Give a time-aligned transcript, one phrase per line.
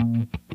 [0.00, 0.49] Hey there,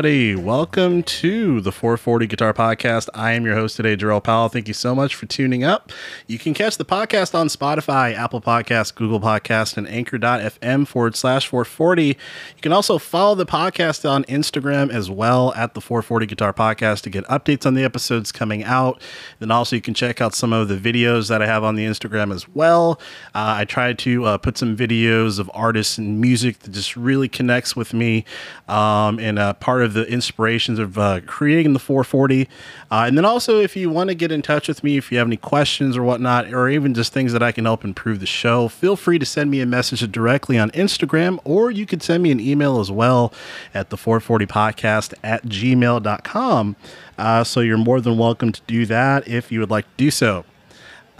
[0.00, 0.34] everybody.
[0.34, 3.10] Welcome to the 440 Guitar Podcast.
[3.12, 4.48] I am your host today, Jerrell Powell.
[4.48, 5.92] Thank you so much for tuning up.
[6.26, 11.48] You can catch the podcast on Spotify, Apple Podcasts, Google Podcast, and anchor.fm forward slash
[11.48, 12.06] 440.
[12.06, 12.14] You
[12.62, 17.10] can also follow the podcast on Instagram as well at the 440 Guitar Podcast to
[17.10, 19.02] get updates on the episodes coming out.
[19.38, 21.84] Then also, you can check out some of the videos that I have on the
[21.84, 22.98] Instagram as well.
[23.34, 27.28] Uh, I try to uh, put some videos of artists and music that just really
[27.28, 28.24] connects with me.
[28.66, 32.48] Um, and uh, part of the inspirations of uh, creating the 440.
[32.90, 35.18] Uh, and then also, if you want to get in touch with me, if you
[35.18, 38.26] have any questions or whatnot, or even just things that I can help improve the
[38.26, 42.22] show, feel free to send me a message directly on Instagram, or you could send
[42.22, 43.32] me an email as well
[43.74, 46.76] at the 440podcast at gmail.com.
[47.18, 50.10] Uh, so you're more than welcome to do that if you would like to do
[50.10, 50.44] so.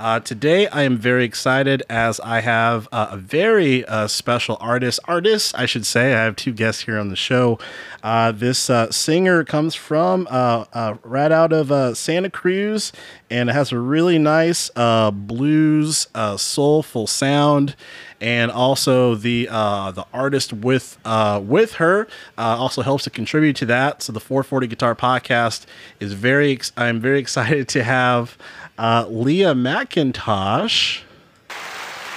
[0.00, 4.98] Uh, today, I am very excited as I have uh, a very uh, special artist.
[5.04, 6.14] Artist, I should say.
[6.14, 7.58] I have two guests here on the show.
[8.02, 12.92] Uh, this uh, singer comes from uh, right out of Santa Cruz
[13.28, 17.76] and has a really nice blues, soulful sound.
[18.22, 20.96] And also the the artist with
[21.42, 24.02] with her also helps to contribute to that.
[24.02, 25.66] So the 440 Guitar Podcast
[26.00, 26.58] is very.
[26.78, 28.38] I'm very excited to have
[28.80, 31.02] uh, Lea McIntosh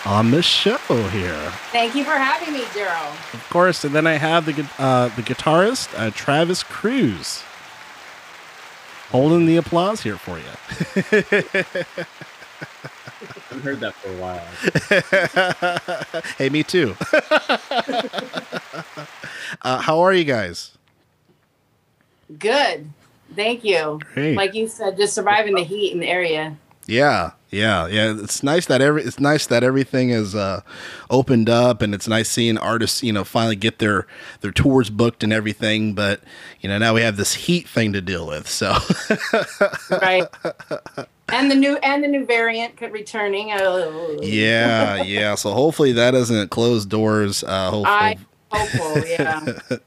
[0.05, 0.77] on the show
[1.09, 1.51] here.
[1.71, 3.11] Thank you for having me, Daryl.
[3.33, 7.43] Of course, and then I have the uh, the guitarist uh, Travis Cruse
[9.09, 10.45] holding the applause here for you.
[13.51, 14.47] I've heard that for a while.
[16.37, 16.95] hey, me too.
[19.61, 20.77] uh, how are you guys?
[22.39, 22.87] Good.
[23.35, 23.99] Thank you.
[24.13, 24.35] Great.
[24.35, 26.57] Like you said, just surviving the heat in the area.
[26.85, 28.13] Yeah, yeah, yeah.
[28.17, 30.61] It's nice that every it's nice that everything is uh,
[31.09, 34.07] opened up, and it's nice seeing artists, you know, finally get their
[34.41, 35.93] their tours booked and everything.
[35.93, 36.21] But
[36.59, 38.47] you know, now we have this heat thing to deal with.
[38.47, 38.75] So
[39.91, 40.27] right.
[41.29, 43.53] And the new and the new variant returning.
[43.53, 44.19] Oh.
[44.21, 45.35] Yeah, yeah.
[45.35, 47.43] So hopefully that doesn't close doors.
[47.43, 47.87] Uh, hopefully.
[47.87, 48.17] I
[48.51, 49.45] hopeful, yeah.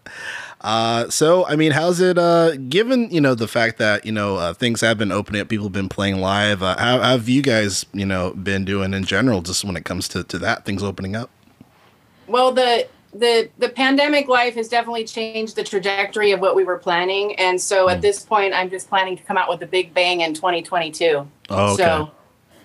[0.67, 4.35] Uh, so, I mean, how's it, uh, given, you know, the fact that, you know,
[4.35, 7.29] uh, things have been opening up, people have been playing live, uh, how, how, have
[7.29, 10.65] you guys, you know, been doing in general, just when it comes to, to that,
[10.65, 11.31] things opening up?
[12.27, 16.79] Well, the, the, the pandemic life has definitely changed the trajectory of what we were
[16.79, 17.37] planning.
[17.37, 17.93] And so mm.
[17.93, 21.29] at this point, I'm just planning to come out with a big bang in 2022.
[21.49, 21.83] Oh, okay.
[21.85, 22.11] So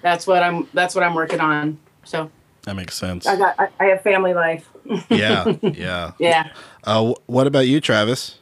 [0.02, 1.78] that's what I'm, that's what I'm working on.
[2.04, 2.32] So
[2.64, 3.26] that makes sense.
[3.26, 4.70] I got, I, I have family life.
[5.10, 5.56] yeah.
[5.62, 6.12] Yeah.
[6.20, 6.50] Yeah.
[6.84, 8.40] Uh, what about you, Travis?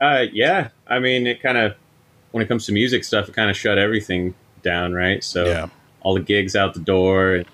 [0.00, 0.68] Uh, yeah.
[0.86, 1.74] I mean, it kind of,
[2.32, 5.22] when it comes to music stuff, it kind of shut everything down, right?
[5.22, 5.68] So yeah.
[6.02, 7.44] all the gigs out the door.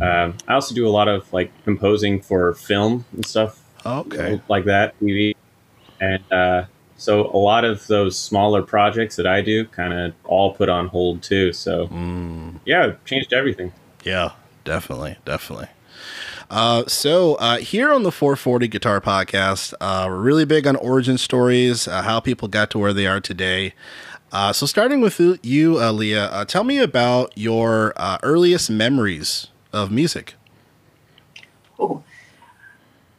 [0.00, 3.60] Um, I also do a lot of like composing for film and stuff.
[3.84, 4.40] Okay.
[4.48, 5.34] Like that, TV.
[6.00, 6.64] And uh,
[6.96, 10.88] so a lot of those smaller projects that I do kind of all put on
[10.88, 11.52] hold too.
[11.52, 12.49] So mm.
[12.64, 13.72] Yeah, changed everything.
[14.04, 14.32] Yeah,
[14.64, 15.16] definitely.
[15.24, 15.68] Definitely.
[16.50, 21.16] Uh, so uh, here on the 440 Guitar Podcast, uh, we're really big on origin
[21.16, 23.74] stories, uh, how people got to where they are today.
[24.32, 30.34] Uh, so starting with you, uh, Lea, tell me about your earliest memories of music.
[31.78, 32.02] Oh,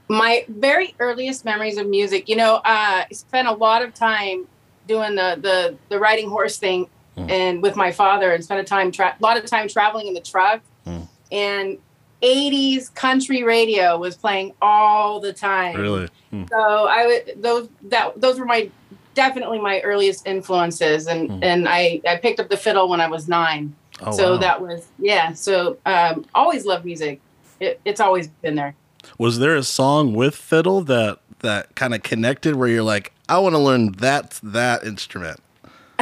[0.07, 2.27] my very earliest memories of music.
[2.27, 4.45] You know, I spent a lot of time
[4.87, 7.29] doing the the, the riding horse thing, mm.
[7.29, 10.13] and with my father, and spent a time tra- a lot of time traveling in
[10.13, 10.61] the truck.
[10.85, 11.07] Mm.
[11.31, 11.77] And
[12.21, 15.75] 80s country radio was playing all the time.
[15.75, 16.07] Really?
[16.29, 16.43] Hmm.
[16.49, 18.69] So I would those that those were my
[19.13, 21.43] definitely my earliest influences and hmm.
[21.43, 23.75] and I I picked up the fiddle when I was 9.
[24.03, 24.37] Oh, so wow.
[24.37, 27.19] that was yeah, so um always loved music.
[27.59, 28.75] It, it's always been there.
[29.17, 33.39] Was there a song with fiddle that that kind of connected where you're like I
[33.39, 35.39] want to learn that that instrument?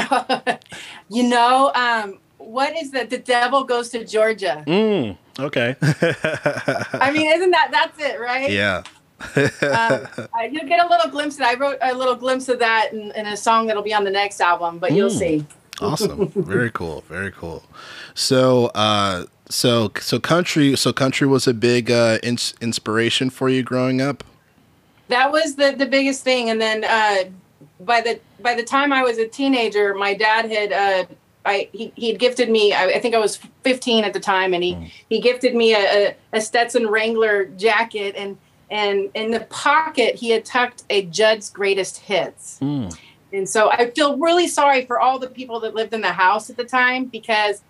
[1.09, 3.09] you know, um what is that?
[3.09, 4.63] The devil goes to Georgia.
[4.65, 5.17] Mm.
[5.39, 5.75] Okay.
[5.81, 8.49] I mean, isn't that that's it, right?
[8.49, 8.83] Yeah.
[9.35, 11.57] um, you'll get a little glimpse of that.
[11.57, 14.11] I wrote a little glimpse of that in, in a song that'll be on the
[14.11, 14.95] next album, but mm.
[14.95, 15.45] you'll see.
[15.81, 16.29] awesome.
[16.29, 17.03] Very cool.
[17.07, 17.63] Very cool.
[18.13, 23.63] So, uh, so so country so country was a big uh, ins- inspiration for you
[23.63, 24.23] growing up.
[25.09, 27.29] That was the the biggest thing, and then uh,
[27.79, 31.05] by the by the time I was a teenager, my dad had uh,
[31.45, 32.73] I he he'd gifted me.
[32.73, 34.91] I, I, think I was 15 at the time, and he mm.
[35.09, 38.37] he gifted me a, a, Stetson Wrangler jacket, and
[38.69, 42.59] and in the pocket he had tucked a Judd's Greatest Hits.
[42.61, 42.95] Mm.
[43.31, 46.49] And so I feel really sorry for all the people that lived in the house
[46.49, 47.61] at the time because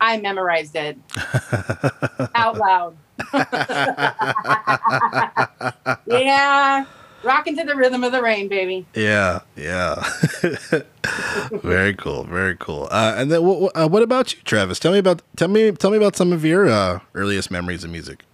[0.00, 0.96] I memorized it
[2.34, 2.96] out loud.
[6.06, 6.86] yeah,
[7.22, 8.86] rocking to the rhythm of the rain, baby.
[8.94, 10.02] Yeah, yeah.
[11.52, 12.88] very cool, very cool.
[12.90, 14.78] Uh, and then, what, uh, what about you, Travis?
[14.78, 17.90] Tell me about tell me tell me about some of your uh, earliest memories of
[17.90, 18.24] music.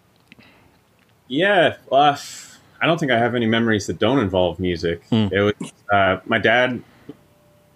[1.29, 2.19] Yeah, well,
[2.81, 5.03] I don't think I have any memories that don't involve music.
[5.09, 5.29] Hmm.
[5.33, 6.83] It was uh, my dad,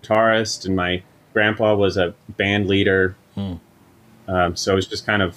[0.02, 1.02] guitarist, and my
[1.32, 3.16] grandpa was a band leader.
[3.34, 3.54] Hmm.
[4.28, 5.36] Um, so it was just kind of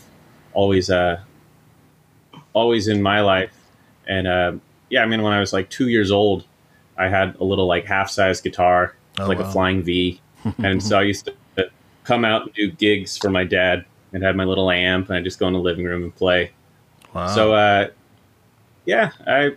[0.53, 1.21] always uh,
[2.53, 3.53] always in my life.
[4.07, 4.53] And uh,
[4.93, 6.45] yeah, I mean, when I was like two years old,
[6.99, 9.49] I had a little like half size guitar, oh, like wow.
[9.49, 10.21] a flying V.
[10.59, 11.71] and so I used to
[12.03, 15.21] come out and do gigs for my dad and had my little amp and I
[15.21, 16.51] just go in the living room and play.
[17.11, 17.25] Wow.
[17.33, 17.87] So, uh,
[18.85, 19.55] yeah, I,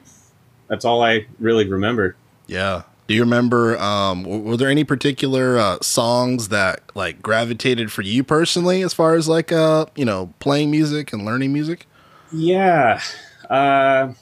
[0.69, 2.17] that's all I really remember.
[2.47, 2.85] Yeah.
[3.07, 3.77] Do you remember?
[3.77, 9.15] Um, were there any particular uh, songs that like gravitated for you personally, as far
[9.15, 11.87] as like uh, you know, playing music and learning music?
[12.33, 13.01] Yeah,
[13.49, 14.13] uh,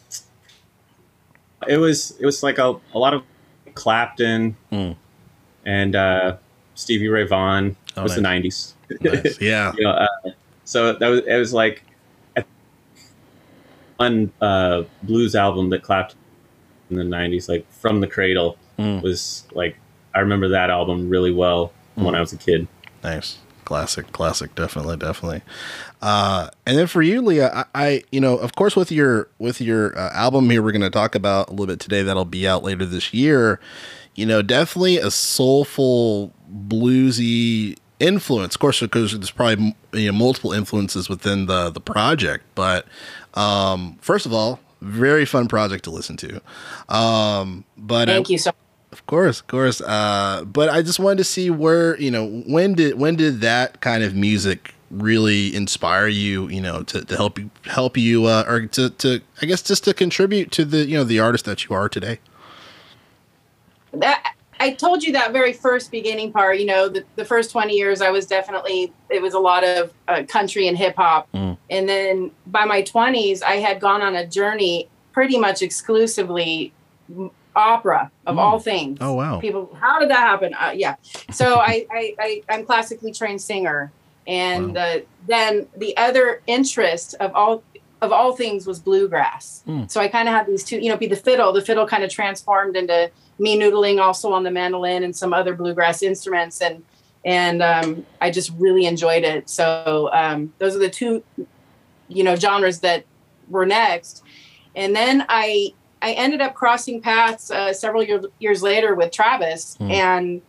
[1.68, 3.22] it was it was like a, a lot of
[3.74, 4.96] Clapton mm.
[5.64, 6.36] and uh,
[6.74, 7.76] Stevie Ray Vaughan.
[7.96, 8.16] Oh, was nice.
[8.16, 8.74] the nineties.
[9.00, 9.40] Nice.
[9.40, 9.72] Yeah.
[9.76, 10.30] you know, uh,
[10.64, 11.82] so that was it was like
[13.96, 16.18] one uh, blues album that Clapton
[16.90, 19.02] in the nineties, like From the Cradle, mm.
[19.02, 19.76] was like
[20.14, 22.04] I remember that album really well mm.
[22.04, 22.66] when I was a kid.
[23.02, 25.42] Nice classic classic definitely definitely.
[26.02, 29.60] Uh, and then for you lea I, I, you know of course with your with
[29.60, 32.46] your uh, album here we're going to talk about a little bit today that'll be
[32.46, 33.60] out later this year.
[34.14, 38.54] You know definitely a soulful bluesy influence.
[38.54, 42.86] Of course because there's probably you know multiple influences within the the project but
[43.34, 46.40] um first of all very fun project to listen to.
[46.88, 48.52] Um but thank you so
[49.04, 49.82] of course, of course.
[49.82, 53.82] Uh, but I just wanted to see where you know when did when did that
[53.82, 56.48] kind of music really inspire you?
[56.48, 59.84] You know, to, to help you help you uh, or to, to I guess just
[59.84, 62.18] to contribute to the you know the artist that you are today.
[63.92, 66.58] That I told you that very first beginning part.
[66.58, 69.92] You know, the, the first twenty years, I was definitely it was a lot of
[70.08, 71.58] uh, country and hip hop, mm.
[71.68, 76.72] and then by my twenties, I had gone on a journey pretty much exclusively
[77.56, 78.40] opera of mm.
[78.40, 78.98] all things.
[79.00, 79.40] Oh wow!
[79.40, 80.54] People, how did that happen?
[80.54, 80.96] Uh, yeah.
[81.30, 83.92] So I, I, I am classically trained singer,
[84.26, 84.82] and wow.
[84.82, 87.62] uh, then the other interest of all
[88.02, 89.62] of all things was bluegrass.
[89.66, 89.90] Mm.
[89.90, 90.78] So I kind of had these two.
[90.78, 91.52] You know, be the fiddle.
[91.52, 95.54] The fiddle kind of transformed into me noodling also on the mandolin and some other
[95.54, 96.82] bluegrass instruments, and
[97.24, 99.48] and um, I just really enjoyed it.
[99.48, 101.22] So um, those are the two,
[102.08, 103.04] you know, genres that
[103.48, 104.22] were next.
[104.76, 105.72] And then I
[106.04, 109.90] I ended up crossing paths uh, several year, years later with Travis, mm.
[109.90, 110.42] and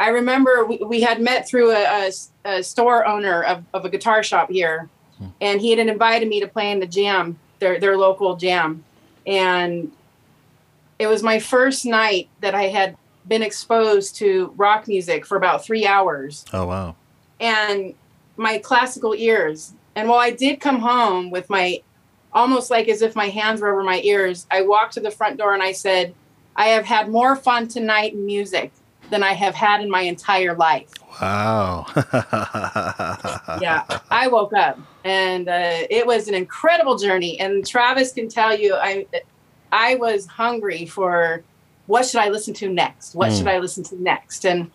[0.00, 2.10] I remember we, we had met through a, a,
[2.46, 4.88] a store owner of, of, a guitar shop here,
[5.20, 5.30] mm.
[5.42, 8.82] and he had invited me to play in the jam, their their local jam,
[9.26, 9.92] and
[10.98, 12.96] it was my first night that I had
[13.28, 16.46] been exposed to rock music for about three hours.
[16.54, 16.96] Oh wow!
[17.38, 17.92] And
[18.38, 21.82] my classical ears, and while I did come home with my
[22.34, 24.46] almost like as if my hands were over my ears.
[24.50, 26.14] I walked to the front door and I said,
[26.56, 28.72] I have had more fun tonight in music
[29.10, 30.90] than I have had in my entire life.
[31.20, 31.86] Wow.
[33.60, 37.38] yeah, I woke up and uh, it was an incredible journey.
[37.38, 39.06] And Travis can tell you, I,
[39.70, 41.44] I was hungry for
[41.86, 43.14] what should I listen to next?
[43.14, 43.38] What mm.
[43.38, 44.46] should I listen to next?
[44.46, 44.70] And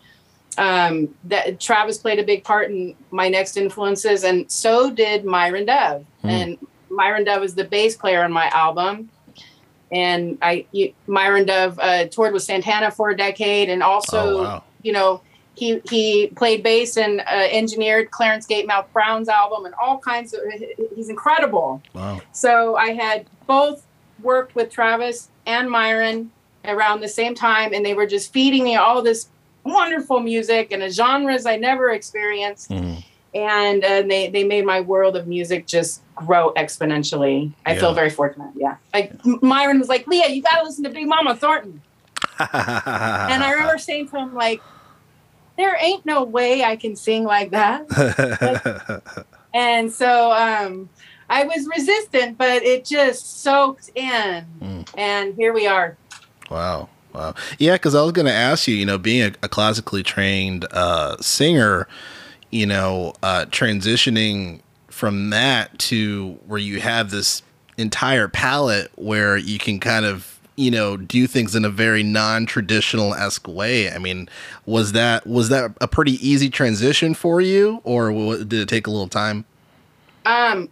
[0.58, 5.66] um, that Travis played a big part in my next influences, and so did Myron
[5.66, 6.06] Dove.
[6.22, 6.28] Mm.
[6.28, 9.10] And Myron Dove is the bass player on my album.
[9.92, 14.42] And I, you, Myron Dove uh, toured with Santana for a decade, and also, oh,
[14.42, 14.64] wow.
[14.82, 15.20] you know,
[15.56, 20.40] he he played bass and uh, engineered Clarence Gatemouth Brown's album and all kinds of.
[20.94, 21.82] He's incredible.
[21.92, 22.20] Wow.
[22.32, 23.84] So I had both
[24.22, 26.30] worked with Travis and Myron
[26.64, 29.28] around the same time, and they were just feeding me all this
[29.64, 32.70] wonderful music and genres I never experienced.
[32.70, 33.02] Mm
[33.34, 37.52] and uh, they they made my world of music just grow exponentially.
[37.66, 37.80] I yeah.
[37.80, 38.50] feel very fortunate.
[38.56, 41.82] Yeah, like Myron was like, Lea, you got to listen to Big Mama Thornton,
[42.38, 44.60] and I remember saying to him like,
[45.56, 47.86] there ain't no way I can sing like that.
[49.54, 50.88] and so um,
[51.28, 54.46] I was resistant, but it just soaked in.
[54.60, 54.88] Mm.
[54.96, 55.96] And here we are.
[56.50, 56.88] Wow.
[57.14, 57.34] Wow.
[57.58, 60.66] Yeah, because I was going to ask you, you know, being a, a classically trained
[60.72, 61.88] uh, singer,
[62.50, 67.42] you know, uh, transitioning from that to where you have this
[67.78, 73.14] entire palette where you can kind of you know do things in a very non-traditional
[73.14, 73.90] esque way.
[73.90, 74.28] I mean
[74.66, 78.90] was that was that a pretty easy transition for you or did it take a
[78.90, 79.44] little time?
[80.26, 80.68] Um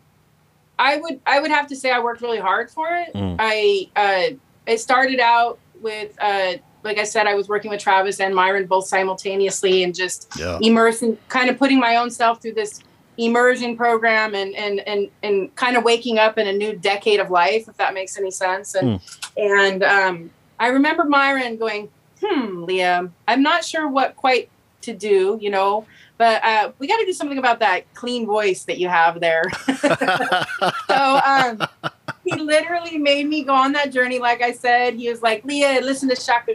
[0.79, 3.13] i would i would have to say i worked really hard for it.
[3.15, 3.37] Mm.
[3.39, 8.21] i uh it started out with uh like I said, I was working with Travis
[8.21, 10.59] and Myron both simultaneously and just yeah.
[10.61, 12.83] immersing, kind of putting my own self through this
[13.19, 17.31] immersion program and and and and kind of waking up in a new decade of
[17.31, 18.75] life, if that makes any sense.
[18.75, 19.29] And mm.
[19.37, 21.89] and um, I remember Myron going,
[22.23, 24.49] "Hmm, Liam, I'm not sure what quite
[24.83, 25.85] to do, you know,
[26.17, 29.45] but uh, we got to do something about that clean voice that you have there."
[30.87, 31.93] so um,
[32.29, 34.19] he literally made me go on that journey.
[34.19, 36.55] Like I said, he was like, Lea, listen to Chaka.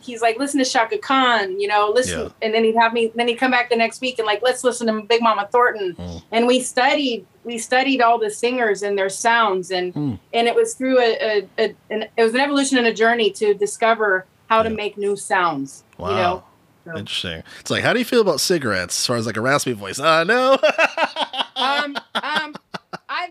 [0.00, 2.20] He's like, listen to Chaka Khan, you know, listen.
[2.20, 2.28] Yeah.
[2.42, 4.64] And then he'd have me, then he'd come back the next week and like, let's
[4.64, 5.94] listen to Big Mama Thornton.
[5.94, 6.22] Mm.
[6.32, 9.70] And we studied, we studied all the singers and their sounds.
[9.70, 10.18] And, mm.
[10.32, 13.30] and it was through a, a, a an, it was an evolution and a journey
[13.32, 14.64] to discover how yeah.
[14.64, 16.10] to make new sounds, wow.
[16.10, 16.44] you know?
[16.84, 16.96] So.
[16.96, 17.42] Interesting.
[17.60, 19.98] It's like, how do you feel about cigarettes as far as like a raspy voice?
[19.98, 20.58] Uh, no.
[21.56, 22.54] um, um,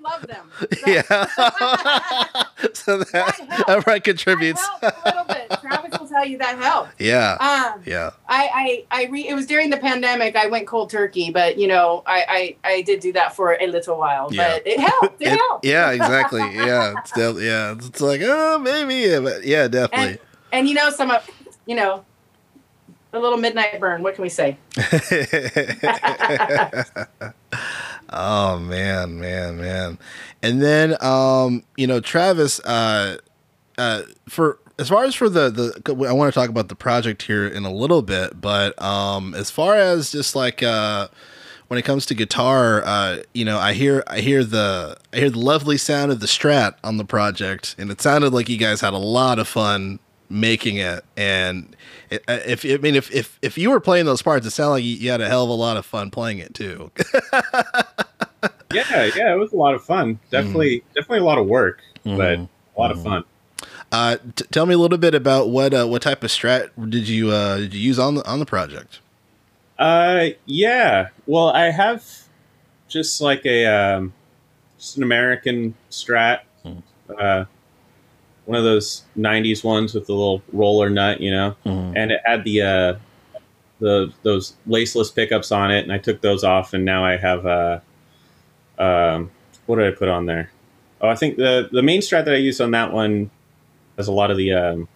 [0.08, 0.52] love them.
[0.88, 1.02] yeah.
[2.74, 3.36] so that,
[3.68, 4.66] that, that contributes.
[4.82, 5.60] That a little bit.
[5.62, 6.90] Travis will tell you that helps.
[7.00, 7.34] Yeah.
[7.40, 8.12] Um, yeah.
[8.28, 10.36] I, I, I re- it was during the pandemic.
[10.36, 13.68] I went cold turkey, but you know, I, I, I did do that for a
[13.68, 14.54] little while, yeah.
[14.54, 15.22] but it helped.
[15.22, 15.66] It, it helped.
[15.66, 16.42] Yeah, exactly.
[16.54, 16.94] Yeah.
[16.98, 17.74] It's still, yeah.
[17.74, 18.96] It's like, oh, maybe.
[18.96, 20.08] Yeah, but yeah, definitely.
[20.08, 20.20] And,
[20.52, 21.30] and you know, some of,
[21.66, 22.04] you know,
[23.14, 24.04] a little midnight burn.
[24.04, 24.58] What can we say?
[28.12, 29.98] Oh man, man, man.
[30.42, 33.18] And then um, you know, Travis, uh
[33.78, 37.24] uh for as far as for the the I want to talk about the project
[37.24, 41.08] here in a little bit, but um as far as just like uh
[41.68, 45.30] when it comes to guitar, uh, you know, I hear I hear the I hear
[45.30, 48.82] the lovely sound of the Strat on the project, and it sounded like you guys
[48.82, 51.04] had a lot of fun making it.
[51.16, 51.76] And
[52.12, 54.84] uh, if I mean, if if if you were playing those parts, it sounded like
[54.84, 56.92] you had a hell of a lot of fun playing it too.
[58.74, 60.20] yeah, yeah, it was a lot of fun.
[60.32, 60.84] Definitely, mm.
[60.96, 62.18] definitely a lot of work, mm.
[62.18, 63.24] but a lot of fun.
[63.92, 67.08] Uh, t- tell me a little bit about what uh, what type of strat did
[67.08, 69.00] you uh, did you use on the on the project?
[69.80, 71.10] Uh, yeah.
[71.26, 72.06] Well, I have
[72.88, 74.14] just like a um,
[74.78, 76.42] just an American strat.
[76.64, 76.80] Hmm.
[77.18, 77.46] Uh,
[78.48, 81.98] one of those '90s ones with the little roller nut, you know, mm-hmm.
[81.98, 82.94] and it had the uh,
[83.80, 87.46] the those laceless pickups on it, and I took those off, and now I have
[87.46, 87.80] uh,
[88.80, 89.32] um,
[89.66, 90.50] what did I put on there?
[91.02, 93.30] Oh, I think the the main strat that I used on that one
[93.98, 94.88] has a lot of the um,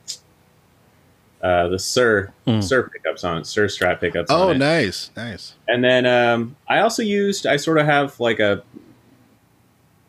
[1.43, 2.59] uh, the Suhr mm.
[2.59, 4.31] Suhr pickups on it, Suhr Strat pickups.
[4.31, 5.55] Oh, nice, nice.
[5.67, 8.63] And then um, I also used I sort of have like a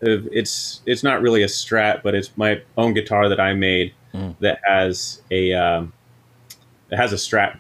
[0.03, 4.37] it's it's not really a Strat, but it's my own guitar that I made mm.
[4.41, 5.93] that has a um,
[6.91, 7.59] it has a Strat.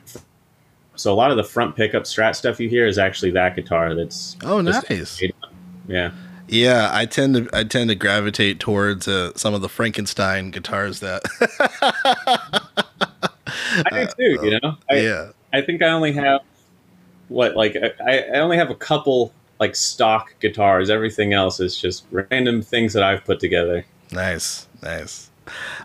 [0.94, 3.94] So a lot of the front pickup Strat stuff you hear is actually that guitar.
[3.94, 5.22] That's oh nice.
[5.88, 6.10] Yeah.
[6.48, 11.00] Yeah, I tend to I tend to gravitate towards uh, some of the Frankenstein guitars
[11.00, 11.22] that.
[13.90, 14.46] I do too.
[14.46, 14.76] You know.
[14.90, 15.30] I, yeah.
[15.52, 16.42] I think I only have
[17.28, 20.90] what like I, I only have a couple like stock guitars.
[20.90, 23.84] Everything else is just random things that I've put together.
[24.10, 25.30] Nice, nice.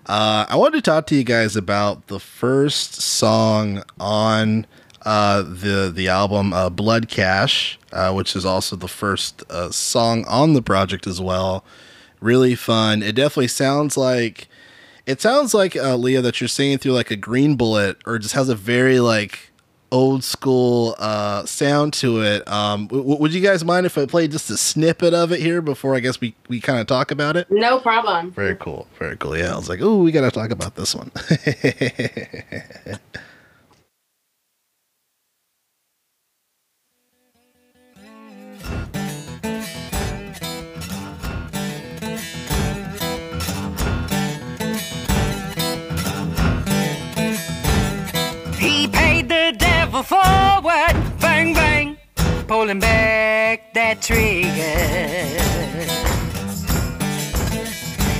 [0.07, 4.65] Uh, I wanted to talk to you guys about the first song on
[5.03, 10.25] uh, the the album uh, Blood Cash, uh, which is also the first uh, song
[10.25, 11.63] on the project as well.
[12.19, 13.03] Really fun.
[13.03, 14.48] It definitely sounds like
[15.05, 18.34] it sounds like uh, Lea that you're singing through like a green bullet, or just
[18.34, 19.47] has a very like
[19.91, 22.48] old school uh, sound to it.
[22.48, 25.62] Um, w- would you guys mind if I play just a snippet of it here
[25.62, 27.50] before I guess we, we kind of talk about it?
[27.50, 28.32] No problem.
[28.32, 28.88] Very cool.
[29.00, 29.38] Very cool.
[29.38, 31.12] Yeah, I was like, oh, we got to talk about this one.
[52.68, 54.52] pulling back that trigger.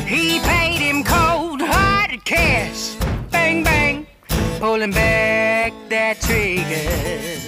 [0.08, 2.96] He paid him cold-hearted cash.
[3.30, 4.08] Bang, bang,
[4.60, 7.42] pulling back that trigger.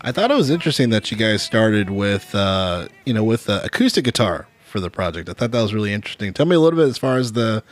[0.00, 3.60] I thought it was interesting that you guys started with, uh, you know, with uh,
[3.64, 5.28] acoustic guitar for the project.
[5.28, 6.32] I thought that was really interesting.
[6.32, 7.62] Tell me a little bit as far as the,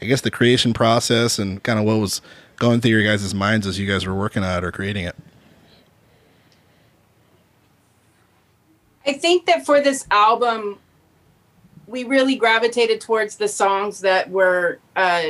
[0.00, 2.22] I guess, the creation process and kind of what was
[2.56, 5.16] going through your guys' minds as you guys were working on it or creating it.
[9.06, 10.78] I think that for this album,
[11.86, 15.22] we really gravitated towards the songs that were uh,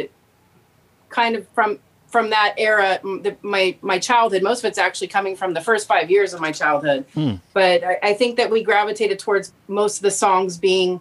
[1.11, 4.43] kind of from from that era, the, my my childhood.
[4.43, 7.05] Most of it's actually coming from the first five years of my childhood.
[7.13, 7.35] Hmm.
[7.53, 11.01] But I, I, think that we gravitated towards most of the songs being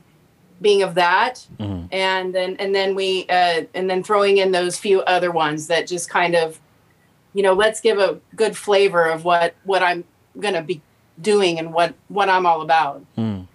[0.61, 1.87] being of that, mm-hmm.
[1.91, 5.87] and then and then we uh, and then throwing in those few other ones that
[5.87, 6.59] just kind of,
[7.33, 10.03] you know, let's give a good flavor of what what I'm
[10.39, 10.81] gonna be
[11.21, 13.03] doing and what what I'm all about.
[13.17, 13.47] Mm.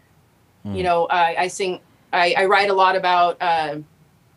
[0.64, 0.76] Mm.
[0.76, 1.80] You know, I, I sing,
[2.12, 3.78] I, I, write a lot about uh,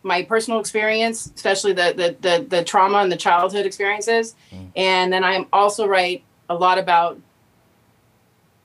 [0.02, 4.70] my personal experience, especially the, the the the trauma and the childhood experiences, mm.
[4.74, 7.18] and then I also write a lot about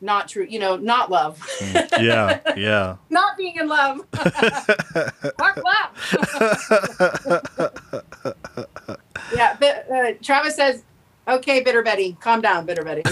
[0.02, 1.40] not true, you know, not love.
[1.60, 2.02] Mm.
[2.02, 2.96] yeah, yeah.
[3.10, 4.02] not being in love.
[9.36, 10.84] yeah, but, uh, Travis says
[11.28, 13.04] Okay, Bitter Betty, calm down, Bitter Betty.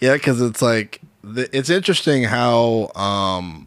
[0.00, 3.66] yeah, because it's like it's interesting how um,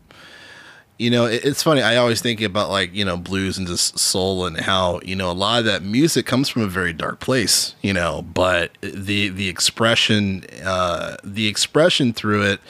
[0.97, 1.81] you know it's funny.
[1.81, 5.29] I always think about like you know blues and just soul and how you know
[5.29, 7.75] a lot of that music comes from a very dark place.
[7.81, 12.61] You know, but the the expression uh, the expression through it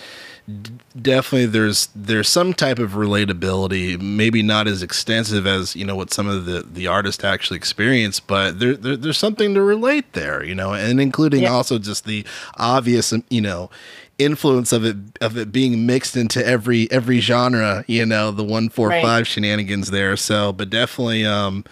[1.01, 6.13] definitely there's there's some type of relatability maybe not as extensive as you know what
[6.13, 10.43] some of the the artists actually experience but there, there there's something to relate there
[10.43, 11.49] you know and including yeah.
[11.49, 12.23] also just the
[12.57, 13.71] obvious you know
[14.17, 18.69] influence of it of it being mixed into every every genre you know the one
[18.69, 19.03] four right.
[19.03, 21.65] five shenanigans there so but definitely um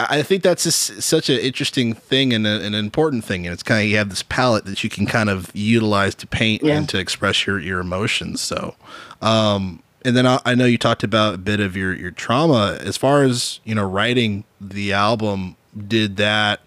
[0.00, 3.64] I think that's just such an interesting thing and a, an important thing, and it's
[3.64, 6.76] kind of you have this palette that you can kind of utilize to paint yeah.
[6.76, 8.40] and to express your your emotions.
[8.40, 8.76] So,
[9.20, 12.78] um, and then I, I, know you talked about a bit of your your trauma
[12.80, 15.56] as far as you know writing the album.
[15.76, 16.60] Did that,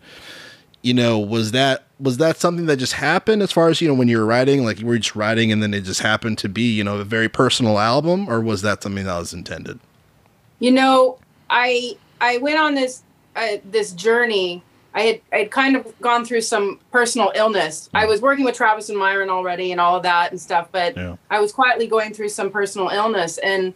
[0.81, 3.93] you know, was that was that something that just happened as far as you know
[3.93, 6.49] when you were writing, like you were just writing and then it just happened to
[6.49, 9.79] be you know a very personal album, or was that something that was intended?
[10.59, 13.03] You know, I I went on this
[13.35, 17.89] uh, this journey, I had I had kind of gone through some personal illness.
[17.93, 20.97] I was working with Travis and Myron already and all of that and stuff, but
[20.97, 21.15] yeah.
[21.29, 23.73] I was quietly going through some personal illness, and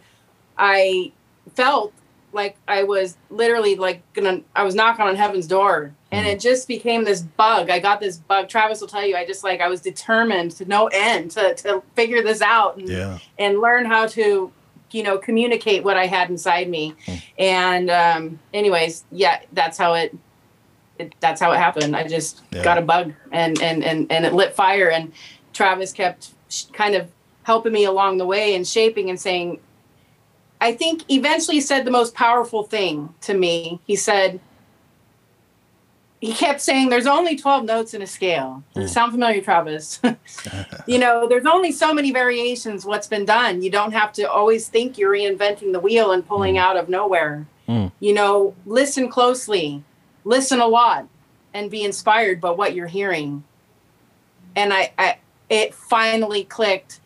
[0.58, 1.12] I
[1.54, 1.92] felt
[2.32, 6.32] like I was literally like gonna I was knocking on heaven's door, and mm.
[6.32, 7.70] it just became this bug.
[7.70, 8.48] I got this bug.
[8.48, 9.16] Travis will tell you.
[9.16, 12.88] I just like I was determined to no end to to figure this out and
[12.88, 13.18] yeah.
[13.38, 14.52] and learn how to
[14.92, 17.14] you know communicate what i had inside me hmm.
[17.38, 20.16] and um anyways yeah that's how it,
[20.98, 22.62] it that's how it happened i just yeah.
[22.62, 25.12] got a bug and and and and it lit fire and
[25.52, 26.30] travis kept
[26.72, 27.10] kind of
[27.42, 29.58] helping me along the way and shaping and saying
[30.60, 34.40] i think eventually he said the most powerful thing to me he said
[36.26, 38.64] he kept saying there's only 12 notes in a scale.
[38.74, 38.86] Hmm.
[38.86, 40.00] sound familiar, Travis?
[40.86, 43.62] you know, there's only so many variations what's been done.
[43.62, 46.60] You don't have to always think you're reinventing the wheel and pulling mm.
[46.60, 47.46] out of nowhere.
[47.68, 47.92] Mm.
[48.00, 49.84] You know, listen closely,
[50.24, 51.06] listen a lot,
[51.54, 53.44] and be inspired by what you're hearing.
[54.56, 57.00] And I, I it finally clicked.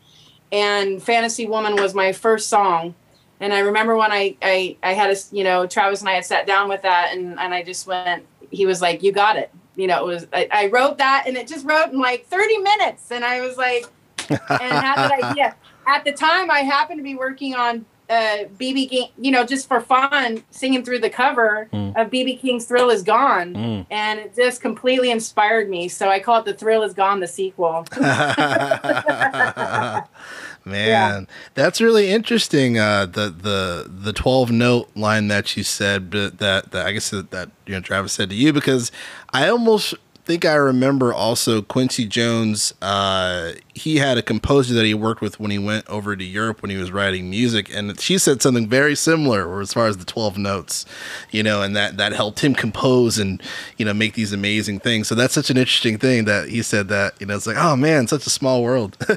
[0.50, 2.94] And Fantasy Woman was my first song.
[3.38, 6.24] And I remember when I, I, I had a, you know, Travis and I had
[6.24, 9.50] sat down with that and, and I just went, he was like, "You got it."
[9.76, 12.58] You know, it was I, I wrote that, and it just wrote in like 30
[12.58, 13.86] minutes, and I was like,
[14.28, 15.56] and had that idea.
[15.86, 19.68] At the time, I happened to be working on BB uh, King, you know, just
[19.68, 21.90] for fun, singing through the cover mm.
[21.96, 23.86] of BB King's "Thrill Is Gone," mm.
[23.90, 25.88] and it just completely inspired me.
[25.88, 27.86] So I call it the "Thrill Is Gone" the sequel.
[30.64, 31.34] Man, yeah.
[31.54, 32.78] that's really interesting.
[32.78, 36.38] Uh, the the the twelve note line that you said that
[36.70, 38.92] that, I guess that, that you know Travis said to you because
[39.32, 39.94] I almost
[40.24, 42.74] think I remember also Quincy Jones.
[42.80, 46.62] Uh, he had a composer that he worked with when he went over to Europe
[46.62, 50.04] when he was writing music, and she said something very similar as far as the
[50.04, 50.86] twelve notes,
[51.30, 53.42] you know, and that that helped him compose and
[53.76, 55.08] you know make these amazing things.
[55.08, 57.76] So that's such an interesting thing that he said that you know it's like oh
[57.76, 58.96] man, such a small world.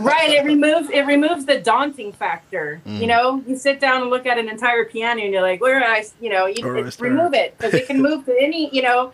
[0.00, 0.30] right.
[0.30, 2.80] It removes it removes the daunting factor.
[2.86, 3.00] Mm.
[3.00, 5.82] You know, you sit down and look at an entire piano and you're like, where
[5.82, 6.66] I, you know, you
[6.98, 9.12] remove it because it can move to any, you know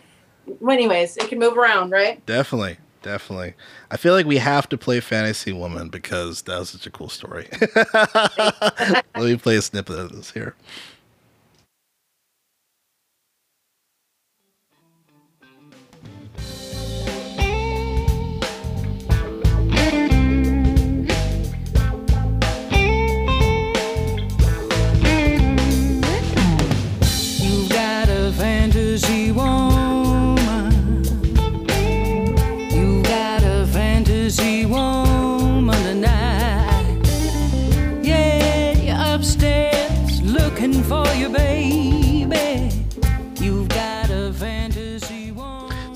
[0.59, 2.23] well, anyways, it can move around, right?
[2.25, 2.77] Definitely.
[3.03, 3.53] Definitely.
[3.89, 7.09] I feel like we have to play Fantasy Woman because that was such a cool
[7.09, 7.47] story.
[7.93, 10.55] Let me play a snippet of this here.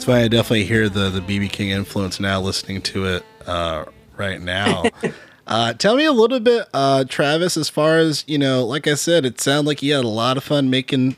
[0.01, 0.23] It's funny.
[0.23, 3.85] I definitely hear the the BB King influence now, listening to it uh,
[4.17, 4.85] right now.
[5.45, 7.55] uh, tell me a little bit, uh, Travis.
[7.55, 10.37] As far as you know, like I said, it sounded like you had a lot
[10.37, 11.17] of fun making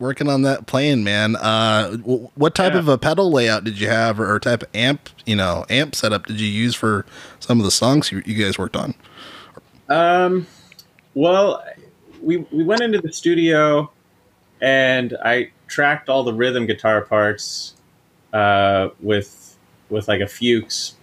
[0.00, 1.36] working on that playing, man.
[1.36, 2.80] Uh, w- what type yeah.
[2.80, 5.94] of a pedal layout did you have, or, or, type of amp, you know, amp
[5.94, 7.06] setup did you use for
[7.38, 8.92] some of the songs you, you guys worked on?
[9.88, 10.48] Um,
[11.14, 11.64] well,
[12.20, 13.88] we we went into the studio,
[14.60, 17.75] and I tracked all the rhythm guitar parts
[18.36, 19.56] uh, with
[19.88, 20.96] with like a Fuchs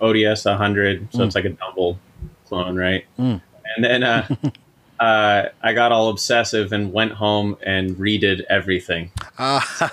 [0.00, 1.26] ODS 100, so mm.
[1.26, 1.98] it's like a Dumble
[2.46, 3.04] clone, right?
[3.18, 3.42] Mm.
[3.76, 4.26] And then uh,
[5.00, 9.10] uh, I got all obsessive and went home and redid everything.
[9.36, 9.88] so,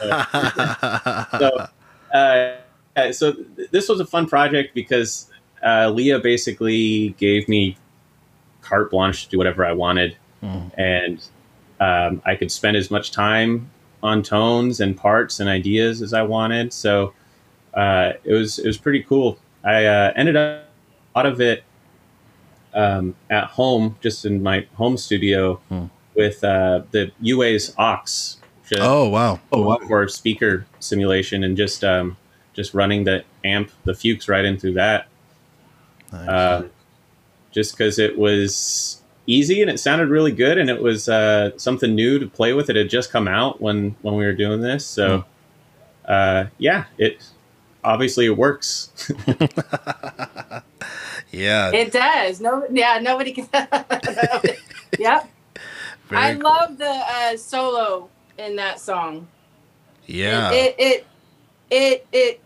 [1.38, 1.68] so,
[2.14, 5.30] uh, so th- this was a fun project because
[5.66, 7.78] uh, Lea basically gave me
[8.62, 10.72] carte blanche to do whatever I wanted, mm.
[10.78, 11.22] and
[11.82, 13.70] um, I could spend as much time
[14.06, 16.72] on tones and parts and ideas as I wanted.
[16.72, 17.14] So
[17.74, 19.40] uh, it was it was pretty cool.
[19.64, 20.66] I uh, ended up
[21.16, 21.64] lot of it
[22.74, 25.86] um, at home, just in my home studio hmm.
[26.14, 28.38] with uh, the UA's OX.
[28.80, 29.40] Oh wow!
[29.52, 29.78] Oh wow!
[29.88, 32.18] For speaker simulation and just um,
[32.54, 35.08] just running the amp, the Fuchs right in through that.
[36.12, 36.28] Nice.
[36.28, 36.68] Uh,
[37.52, 41.96] just because it was easy and it sounded really good and it was uh, something
[41.96, 42.70] new to play with.
[42.70, 45.24] It had just come out when when we were doing this, so hmm.
[46.06, 47.24] uh, yeah, it
[47.84, 48.92] obviously it works.
[51.32, 52.42] yeah, it does.
[52.42, 53.48] No, yeah, nobody can.
[55.00, 55.30] yep.
[56.10, 56.44] Very I cool.
[56.44, 59.28] love the uh, solo in that song.
[60.06, 60.52] Yeah.
[60.52, 61.08] It, it
[61.70, 62.42] it it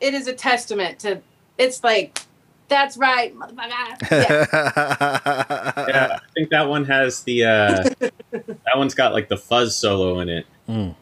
[0.00, 1.20] it is a testament to.
[1.56, 2.20] It's like
[2.68, 4.10] that's right, motherfucker.
[4.10, 5.86] Yeah.
[5.88, 7.82] yeah, I think that one has the uh,
[8.30, 10.46] that one's got like the fuzz solo in it.
[10.68, 10.94] Mm.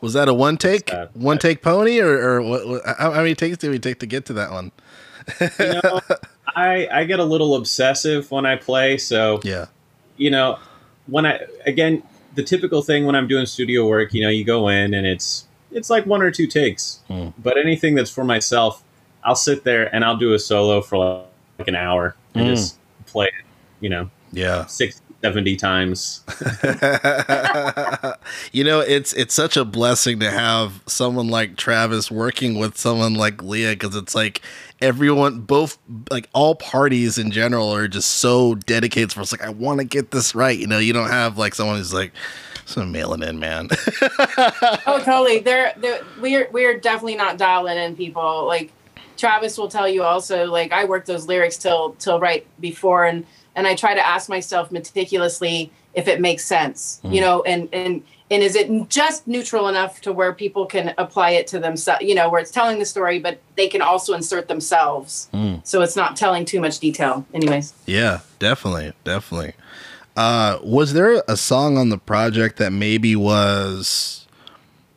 [0.00, 3.22] Was that a one take, uh, one take pony, or, or what, what, how, how,
[3.22, 4.72] many takes did we take to get to that one?
[5.40, 6.00] you know,
[6.46, 9.66] I I get a little obsessive when I play, so yeah,
[10.16, 10.58] you know,
[11.06, 12.02] when I again
[12.34, 15.46] the typical thing when I'm doing studio work, you know, you go in and it's
[15.70, 17.32] it's like one or two takes, mm.
[17.38, 18.82] but anything that's for myself,
[19.24, 21.26] I'll sit there and I'll do a solo for
[21.58, 22.50] like an hour and mm.
[22.50, 23.44] just play it,
[23.80, 26.22] you know, yeah, 60, 70 times.
[28.52, 33.14] you know, it's it's such a blessing to have someone like Travis working with someone
[33.14, 34.42] like Lea because it's like
[34.82, 35.78] everyone, both
[36.10, 39.14] like all parties in general, are just so dedicated.
[39.14, 40.58] For it's like I want to get this right.
[40.58, 42.12] You know, you don't have like someone who's like.
[42.66, 43.68] So mailing in, man.
[44.86, 45.40] oh, totally.
[45.40, 48.46] They're, they're we're we're definitely not dialing in people.
[48.46, 48.72] Like
[49.16, 50.46] Travis will tell you also.
[50.46, 54.28] Like I work those lyrics till till right before, and and I try to ask
[54.28, 57.14] myself meticulously if it makes sense, mm.
[57.14, 61.30] you know, and and and is it just neutral enough to where people can apply
[61.30, 64.48] it to themselves, you know, where it's telling the story, but they can also insert
[64.48, 65.64] themselves, mm.
[65.66, 67.24] so it's not telling too much detail.
[67.32, 67.74] Anyways.
[67.86, 69.54] Yeah, definitely, definitely.
[70.16, 74.26] Uh, was there a song on the project that maybe was,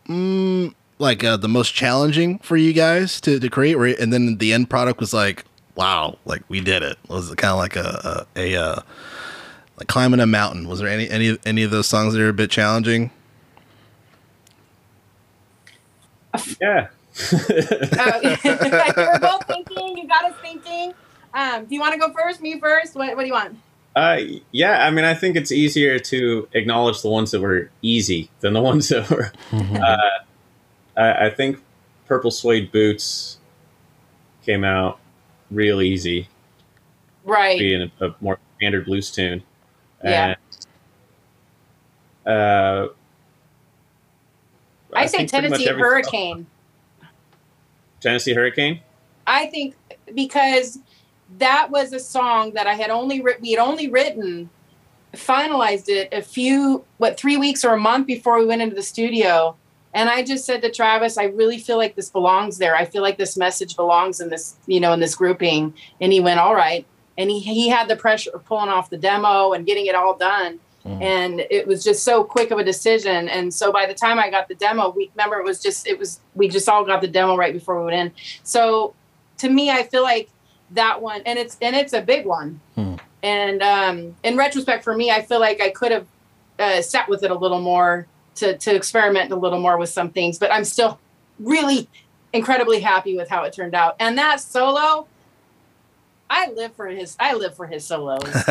[0.08, 4.54] mm, like uh, the most challenging for you guys to, to create, and then the
[4.54, 6.98] end product was like, wow, like we did it.
[7.04, 8.82] it was kind of like a a, a uh,
[9.78, 10.68] like climbing a mountain.
[10.68, 13.12] Was there any any any of those songs that are a bit challenging?
[16.62, 16.88] Yeah.
[17.34, 18.20] oh,
[18.98, 19.98] we're both thinking.
[19.98, 20.94] You got us thinking.
[21.34, 22.42] Um, do you want to go first?
[22.42, 22.96] Me first?
[22.96, 23.58] What What do you want?
[23.96, 24.20] Uh,
[24.52, 28.54] yeah, I mean, I think it's easier to acknowledge the ones that were easy than
[28.54, 29.32] the ones that were.
[29.50, 29.78] Mm-hmm.
[29.78, 29.98] Uh,
[30.98, 31.64] I, I think
[32.08, 33.38] Purple Suede Boots
[34.44, 35.00] came out
[35.52, 36.28] real easy.
[37.24, 37.60] Right.
[37.60, 39.44] Being a, a more standard blues tune.
[40.04, 40.36] Yeah.
[42.26, 42.88] And, uh,
[44.94, 46.48] I, I say Tennessee Hurricane.
[48.00, 48.82] Tennessee Hurricane?
[49.26, 49.76] I think
[50.16, 50.80] because
[51.38, 54.50] that was a song that I had only written, we had only written,
[55.14, 58.84] finalized it a few, what, three weeks or a month before we went into the
[58.84, 59.56] studio.
[59.98, 62.76] And I just said to Travis, I really feel like this belongs there.
[62.76, 65.74] I feel like this message belongs in this, you know, in this grouping.
[66.00, 66.86] And he went, all right.
[67.18, 70.16] And he, he had the pressure of pulling off the demo and getting it all
[70.16, 70.60] done.
[70.86, 71.02] Mm.
[71.02, 73.28] And it was just so quick of a decision.
[73.28, 75.98] And so by the time I got the demo, we remember it was just, it
[75.98, 78.12] was, we just all got the demo right before we went in.
[78.44, 78.94] So
[79.40, 80.30] to me, I feel like
[80.72, 82.62] that one, and it's, and it's a big one.
[82.78, 83.00] Mm.
[83.24, 86.06] And um, in retrospect, for me, I feel like I could have
[86.60, 88.06] uh, sat with it a little more
[88.38, 90.39] to to experiment a little more with some things.
[90.39, 91.00] But I'm still
[91.39, 91.88] really
[92.34, 93.95] incredibly happy with how it turned out.
[94.00, 95.08] And that solo,
[96.30, 97.15] I live for his.
[97.19, 98.19] I live for his solos.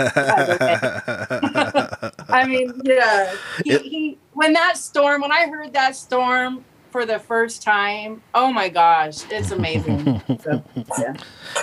[2.28, 3.34] I mean, yeah.
[3.64, 6.64] He, he when that storm, when I heard that storm
[6.96, 8.22] for the first time.
[8.34, 10.22] Oh my gosh, it's amazing.
[10.42, 10.62] so,
[10.98, 11.14] yeah.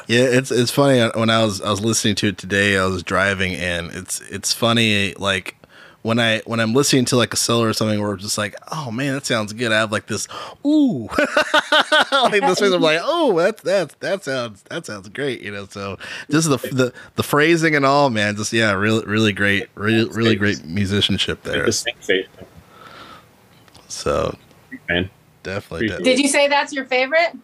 [0.07, 2.77] yeah, it's it's funny when I was I was listening to it today.
[2.77, 5.57] I was driving and it's it's funny like
[6.03, 8.55] when I when I'm listening to like a solo or something where it's just like,
[8.71, 9.71] oh man, that sounds good.
[9.71, 10.27] I have like this
[10.65, 11.07] ooh,
[12.11, 12.67] like this way.
[12.67, 15.65] I'm like, oh, that's that's that sounds that sounds great, you know.
[15.65, 15.97] So
[16.29, 20.35] just the the the phrasing and all, man, just yeah, really really great, really really
[20.35, 21.71] great musicianship there.
[23.87, 24.37] So,
[24.89, 25.09] man,
[25.43, 26.03] definitely, definitely.
[26.03, 27.37] Did you say that's your favorite?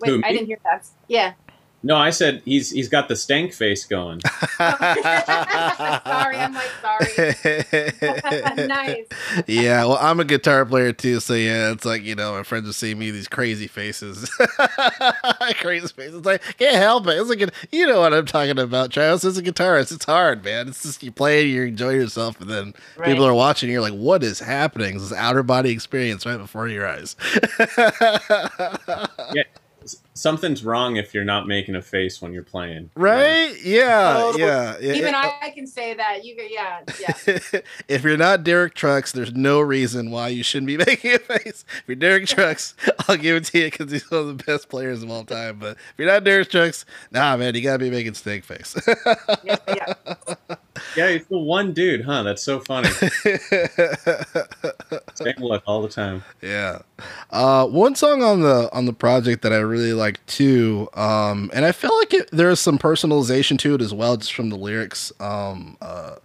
[0.00, 0.86] Wait, Who, I didn't hear that.
[1.08, 1.32] Yeah.
[1.80, 4.20] No, I said he's he's got the stank face going.
[4.56, 4.76] sorry,
[6.36, 7.06] I'm like sorry.
[8.66, 9.06] nice.
[9.46, 12.66] Yeah, well, I'm a guitar player too, so yeah, it's like you know, my friends
[12.66, 14.28] will see me these crazy faces,
[15.60, 16.16] crazy faces.
[16.16, 17.10] It's like can't help it.
[17.10, 19.24] It's like you know what I'm talking about, Travis.
[19.24, 20.66] As a guitarist, it's hard, man.
[20.66, 23.06] It's just you play, you enjoy yourself, and then right.
[23.06, 23.70] people are watching.
[23.70, 24.96] You're like, what is happening?
[24.96, 27.14] It's this outer body experience right before your eyes.
[29.32, 29.44] yeah
[30.14, 32.90] something's wrong if you're not making a face when you're playing.
[32.94, 33.54] Right?
[33.62, 34.92] Yeah, yeah, yeah.
[34.94, 36.24] Even I, I, can say that.
[36.24, 37.60] You, yeah, yeah.
[37.88, 41.64] if you're not Derek Trucks, there's no reason why you shouldn't be making a face.
[41.68, 42.74] If you're Derek Trucks,
[43.08, 45.58] I'll give it to you because he's one of the best players of all time.
[45.58, 48.76] But if you're not Derek Trucks, nah, man, you gotta be making snake face.
[49.44, 49.94] yeah, yeah.
[50.96, 52.22] Yeah, he's the one dude, huh?
[52.22, 52.88] That's so funny.
[55.14, 56.24] Same look all the time.
[56.42, 56.80] Yeah.
[57.30, 61.64] Uh, one song on the on the project that I really like too, um, and
[61.64, 65.12] I feel like it, there's some personalization to it as well, just from the lyrics.
[65.20, 66.16] Um, uh,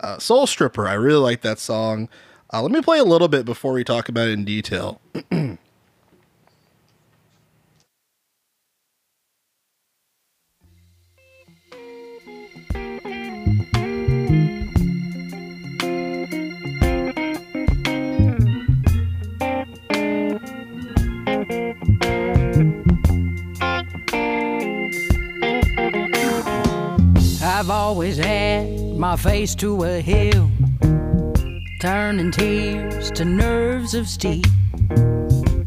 [0.00, 2.08] uh, Soul Stripper, I really like that song.
[2.52, 5.00] Uh, let me play a little bit before we talk about it in detail.
[27.72, 30.50] always had my face to a hill,
[31.80, 34.42] turning tears to nerves of steel.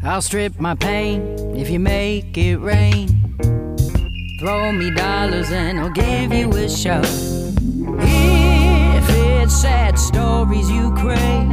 [0.04, 1.20] I'll strip my pain
[1.56, 3.08] if you make it rain.
[4.38, 7.02] Throw me dollars and I'll give you a show.
[7.98, 11.50] If it's sad stories you crave,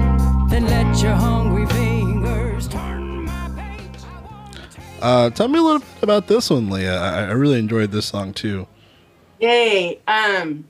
[0.52, 4.04] then let your hungry fingers turn my page.
[5.02, 6.90] Uh, tell me a little bit about this one, Lea.
[6.90, 8.68] I, I really enjoyed this song too.
[9.44, 10.00] Yay.
[10.08, 10.64] Um,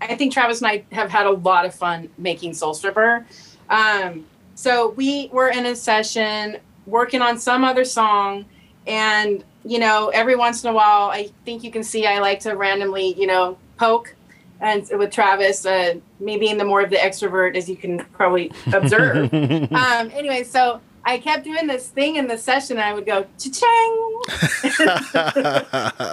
[0.00, 3.26] I think Travis and I have had a lot of fun making Soul Stripper.
[3.68, 8.44] Um, so we were in a session working on some other song,
[8.86, 12.38] and you know, every once in a while, I think you can see I like
[12.40, 14.14] to randomly, you know, poke.
[14.60, 18.52] And with Travis, uh, me being the more of the extrovert, as you can probably
[18.72, 19.32] observe.
[19.34, 22.76] um, anyway, so I kept doing this thing in the session.
[22.78, 24.20] And I would go cha-ching,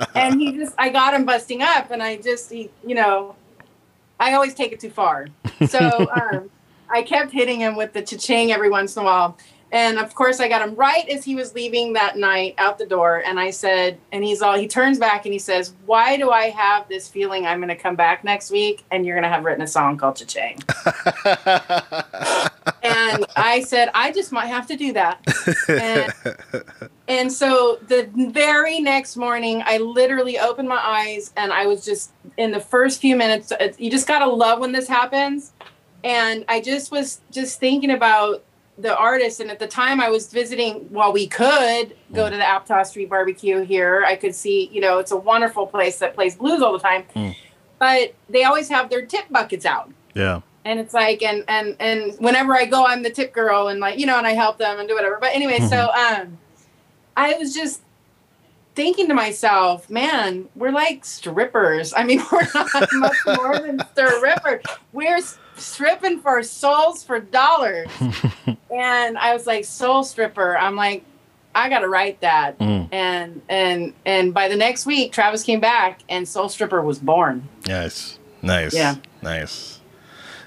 [0.15, 3.35] and he just I got him busting up, and I just he, you know,
[4.19, 5.27] I always take it too far.
[5.67, 5.79] So
[6.15, 6.49] um,
[6.89, 9.37] I kept hitting him with the cha-ching every once in a while,
[9.71, 12.85] and of course, I got him right as he was leaving that night out the
[12.85, 13.21] door.
[13.25, 16.49] And I said, and he's all, he turns back and he says, Why do I
[16.49, 19.43] have this feeling I'm going to come back next week and you're going to have
[19.43, 20.63] written a song called Cha-Ching?
[23.35, 25.21] I said, I just might have to do that.
[25.69, 26.13] And,
[27.07, 32.11] and so the very next morning, I literally opened my eyes and I was just
[32.37, 35.53] in the first few minutes, you just got to love when this happens.
[36.03, 38.43] And I just was just thinking about
[38.77, 42.43] the artist and at the time i was visiting while we could go to the
[42.43, 46.35] aptos street barbecue here i could see you know it's a wonderful place that plays
[46.35, 47.35] blues all the time mm.
[47.79, 52.13] but they always have their tip buckets out yeah and it's like and and and
[52.19, 54.79] whenever i go i'm the tip girl and like you know and i help them
[54.79, 55.67] and do whatever but anyway mm-hmm.
[55.67, 56.37] so um
[57.15, 57.81] i was just
[58.77, 61.95] thinking to myself, man, we're like strippers.
[61.97, 64.61] I mean, we're not much more than strippers.
[64.93, 65.19] We're
[65.55, 67.89] stripping for souls for dollars.
[68.71, 70.55] and I was like, soul stripper.
[70.55, 71.03] I'm like,
[71.55, 72.59] I gotta write that.
[72.59, 72.93] Mm.
[72.93, 77.49] And and and by the next week, Travis came back and Soul Stripper was born.
[77.65, 78.19] Nice.
[78.43, 78.75] Nice.
[78.75, 78.95] Yeah.
[79.23, 79.76] Nice.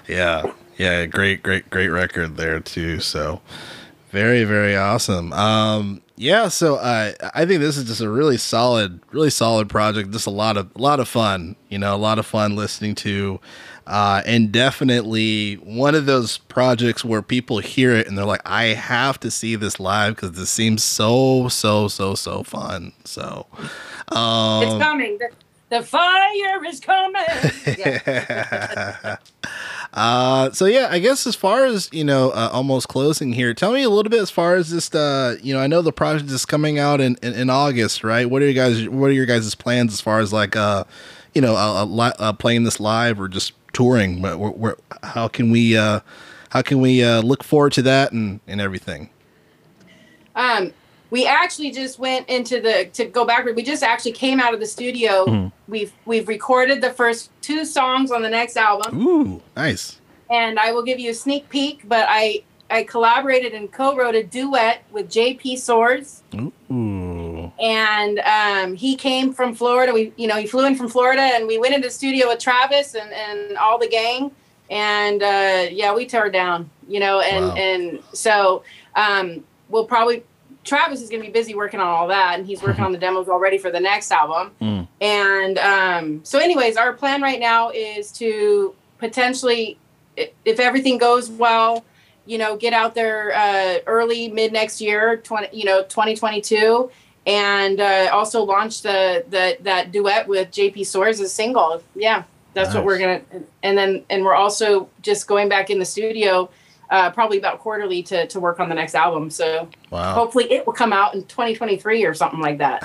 [0.07, 0.51] Yeah.
[0.77, 1.05] Yeah.
[1.05, 2.99] Great, great, great record there too.
[2.99, 3.41] So
[4.11, 5.31] very, very awesome.
[5.33, 10.11] Um, yeah, so uh, I think this is just a really solid, really solid project.
[10.11, 11.55] Just a lot of, a lot of fun.
[11.69, 13.39] You know, a lot of fun listening to,
[13.87, 18.65] uh, and definitely one of those projects where people hear it and they're like, "I
[18.65, 23.47] have to see this live because this seems so, so, so, so fun." So,
[24.09, 25.17] um, it's coming.
[25.71, 27.23] The, the fire is coming.
[27.77, 29.17] Yeah.
[29.93, 33.53] Uh, so yeah, I guess as far as you know, uh, almost closing here.
[33.53, 34.95] Tell me a little bit as far as this.
[34.95, 38.29] Uh, you know, I know the project is coming out in, in, in August, right?
[38.29, 38.87] What are you guys?
[38.87, 40.85] What are your guys' plans as far as like, uh,
[41.33, 44.21] you know, uh, uh, uh playing this live or just touring?
[44.21, 45.99] Where, where, how can we, uh,
[46.51, 49.09] how can we uh, look forward to that and and everything?
[50.37, 50.71] Um,
[51.11, 53.55] we actually just went into the to go backward.
[53.55, 55.25] We just actually came out of the studio.
[55.25, 55.47] Mm-hmm.
[55.67, 59.05] We've we've recorded the first two songs on the next album.
[59.05, 59.99] Ooh, nice.
[60.29, 64.23] And I will give you a sneak peek, but I I collaborated and co-wrote a
[64.23, 66.23] duet with JP Soars.
[66.33, 67.51] Ooh.
[67.59, 69.93] And um, he came from Florida.
[69.93, 72.39] We you know he flew in from Florida, and we went into the studio with
[72.39, 74.31] Travis and and all the gang.
[74.69, 76.69] And uh, yeah, we tore down.
[76.87, 77.55] You know, and wow.
[77.55, 78.63] and so
[78.95, 80.23] um, we'll probably
[80.63, 82.97] Travis is going to be busy working on all that, and he's working on the
[82.97, 84.51] demos already for the next album.
[84.61, 84.87] Mm.
[84.99, 89.77] And um, so, anyways, our plan right now is to potentially,
[90.15, 91.83] if everything goes well,
[92.25, 96.41] you know, get out there uh, early mid next year, twenty, you know, twenty twenty
[96.41, 96.91] two,
[97.25, 101.81] and uh, also launch the the that duet with JP Soars as single.
[101.95, 102.75] Yeah, that's nice.
[102.75, 103.21] what we're gonna.
[103.63, 106.49] And then, and we're also just going back in the studio
[106.91, 109.29] uh, probably about quarterly to, to work on the next album.
[109.29, 110.13] So wow.
[110.13, 112.81] hopefully it will come out in 2023 or something like that.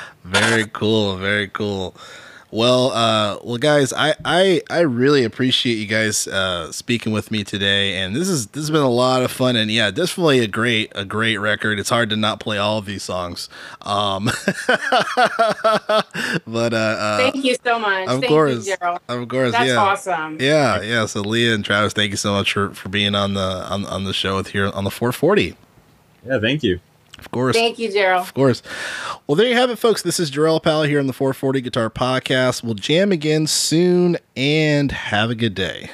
[0.24, 1.16] very cool.
[1.16, 1.94] Very cool.
[2.50, 7.44] Well, uh, well, guys, I, I, I really appreciate you guys uh, speaking with me
[7.44, 10.46] today, and this is this has been a lot of fun, and yeah, definitely a
[10.46, 11.78] great a great record.
[11.78, 13.50] It's hard to not play all of these songs,
[13.82, 14.24] um,
[14.66, 14.80] but
[16.72, 18.08] uh, uh, thank you so much.
[18.08, 19.76] Of thank course, you, of course, that's yeah.
[19.76, 20.38] awesome.
[20.40, 21.04] Yeah, yeah.
[21.04, 24.04] So Lea and Travis, thank you so much for for being on the on on
[24.04, 25.54] the show with here on the 440.
[26.26, 26.80] Yeah, thank you.
[27.18, 27.56] Of course.
[27.56, 28.20] Thank you, Jerrell.
[28.20, 28.62] Of course.
[29.26, 30.02] Well, there you have it, folks.
[30.02, 32.62] This is Jerrell Powell here on the 440 Guitar Podcast.
[32.62, 35.90] We'll jam again soon and have a good day.